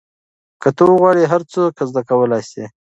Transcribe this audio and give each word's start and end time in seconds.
که 0.61 0.69
ته 0.75 0.83
وغواړې 0.87 1.23
هر 1.31 1.41
څه 1.51 1.59
زده 1.89 2.01
کولای 2.09 2.43
سې. 2.51 2.63